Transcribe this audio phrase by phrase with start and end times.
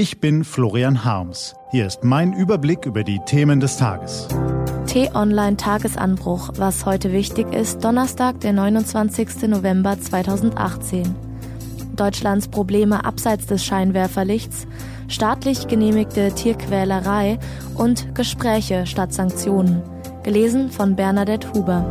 [0.00, 1.54] Ich bin Florian Harms.
[1.72, 4.28] Hier ist mein Überblick über die Themen des Tages.
[4.86, 9.42] T-Online Tagesanbruch, was heute wichtig ist, Donnerstag, der 29.
[9.48, 11.14] November 2018.
[11.96, 14.66] Deutschlands Probleme abseits des Scheinwerferlichts,
[15.08, 17.38] staatlich genehmigte Tierquälerei
[17.74, 19.82] und Gespräche statt Sanktionen.
[20.22, 21.84] Gelesen von Bernadette Huber.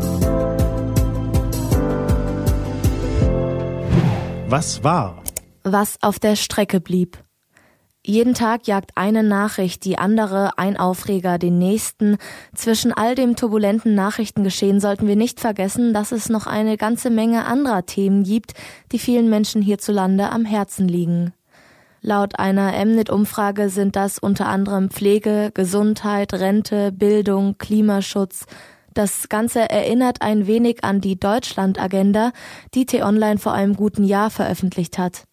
[4.47, 5.21] Was war?
[5.63, 7.19] Was auf der Strecke blieb.
[8.09, 12.17] Jeden Tag jagt eine Nachricht die andere, ein Aufreger den nächsten.
[12.55, 17.45] Zwischen all dem turbulenten Nachrichtengeschehen sollten wir nicht vergessen, dass es noch eine ganze Menge
[17.45, 18.55] anderer Themen gibt,
[18.91, 21.33] die vielen Menschen hierzulande am Herzen liegen.
[22.01, 28.47] Laut einer Mnet-Umfrage sind das unter anderem Pflege, Gesundheit, Rente, Bildung, Klimaschutz.
[28.95, 32.31] Das Ganze erinnert ein wenig an die Deutschland-Agenda,
[32.73, 35.28] die T-Online vor einem guten Jahr veröffentlicht hat.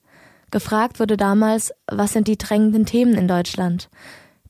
[0.50, 3.88] Gefragt wurde damals, was sind die drängenden Themen in Deutschland?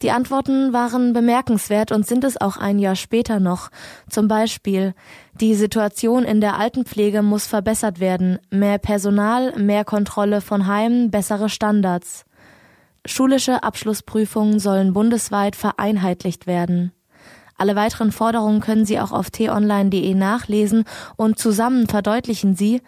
[0.03, 3.71] Die Antworten waren bemerkenswert und sind es auch ein Jahr später noch.
[4.11, 4.95] Zum Beispiel,
[5.41, 11.49] die Situation in der Altenpflege muss verbessert werden, mehr Personal, mehr Kontrolle von Heimen, bessere
[11.49, 12.27] Standards.
[13.07, 16.93] Schulische Abschlussprüfungen sollen bundesweit vereinheitlicht werden.
[17.57, 20.85] Alle weiteren Forderungen können Sie auch auf t-online.de nachlesen
[21.17, 22.83] und zusammen verdeutlichen sie,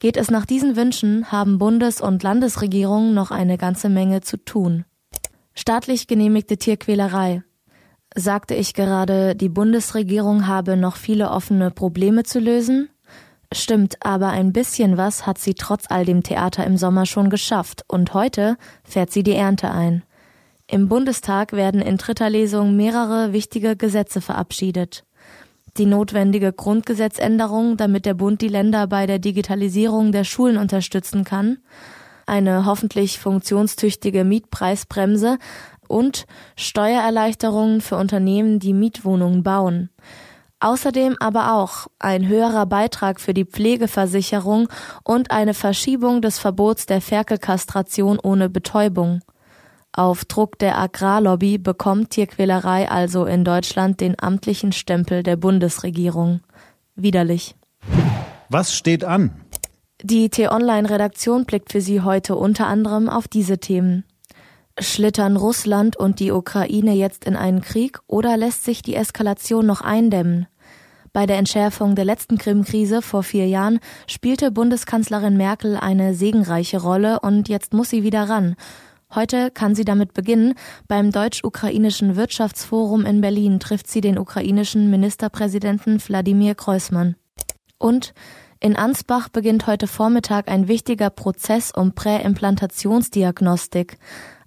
[0.00, 4.84] Geht es nach diesen Wünschen, haben Bundes- und Landesregierungen noch eine ganze Menge zu tun.
[5.54, 7.42] Staatlich genehmigte Tierquälerei.
[8.14, 12.88] Sagte ich gerade, die Bundesregierung habe noch viele offene Probleme zu lösen?
[13.52, 17.84] Stimmt, aber ein bisschen was hat sie trotz all dem Theater im Sommer schon geschafft
[17.88, 20.04] und heute fährt sie die Ernte ein.
[20.70, 25.04] Im Bundestag werden in dritter Lesung mehrere wichtige Gesetze verabschiedet
[25.76, 31.58] die notwendige Grundgesetzänderung, damit der Bund die Länder bei der Digitalisierung der Schulen unterstützen kann,
[32.26, 35.38] eine hoffentlich funktionstüchtige Mietpreisbremse
[35.88, 39.90] und Steuererleichterungen für Unternehmen, die Mietwohnungen bauen.
[40.60, 44.68] Außerdem aber auch ein höherer Beitrag für die Pflegeversicherung
[45.04, 49.20] und eine Verschiebung des Verbots der Ferkelkastration ohne Betäubung.
[49.92, 56.40] Auf Druck der Agrarlobby bekommt Tierquälerei also in Deutschland den amtlichen Stempel der Bundesregierung.
[56.94, 57.56] Widerlich.
[58.48, 59.40] Was steht an?
[60.02, 64.04] Die T-Online-Redaktion blickt für Sie heute unter anderem auf diese Themen.
[64.78, 69.80] Schlittern Russland und die Ukraine jetzt in einen Krieg oder lässt sich die Eskalation noch
[69.80, 70.46] eindämmen?
[71.12, 77.18] Bei der Entschärfung der letzten Krim-Krise vor vier Jahren spielte Bundeskanzlerin Merkel eine segenreiche Rolle
[77.20, 78.54] und jetzt muss sie wieder ran.
[79.14, 80.54] Heute kann sie damit beginnen.
[80.86, 87.16] Beim Deutsch-Ukrainischen Wirtschaftsforum in Berlin trifft sie den ukrainischen Ministerpräsidenten Wladimir Kreusmann.
[87.78, 88.12] Und
[88.60, 93.98] in Ansbach beginnt heute Vormittag ein wichtiger Prozess um Präimplantationsdiagnostik.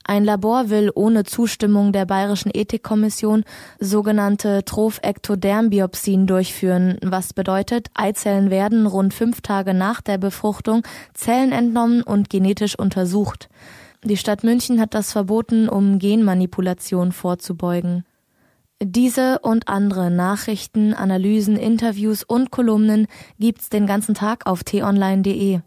[0.04, 3.44] Ein Labor will ohne Zustimmung der Bayerischen Ethikkommission
[3.80, 10.84] sogenannte Trophektodermbiopsien durchführen, was bedeutet, Eizellen werden rund fünf Tage nach der Befruchtung
[11.14, 13.50] Zellen entnommen und genetisch untersucht.
[14.04, 18.04] Die Stadt München hat das verboten, um Genmanipulation vorzubeugen.
[18.82, 23.06] Diese und andere Nachrichten, Analysen, Interviews und Kolumnen
[23.38, 25.60] gibt's den ganzen Tag auf t-online.de.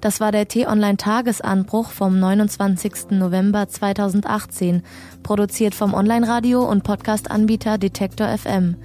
[0.00, 3.10] Das war der T-Online Tagesanbruch vom 29.
[3.10, 4.82] November 2018,
[5.22, 8.76] produziert vom Online-Radio und Podcast-Anbieter Detektor FM.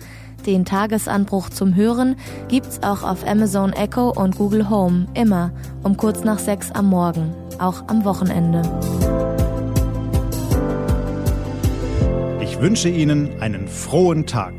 [0.45, 2.15] Den Tagesanbruch zum Hören
[2.47, 5.51] gibt's auch auf Amazon Echo und Google Home, immer
[5.83, 8.61] um kurz nach sechs am Morgen, auch am Wochenende.
[12.41, 14.53] Ich wünsche Ihnen einen frohen Tag.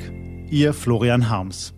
[0.51, 1.75] Ihr Florian Harms.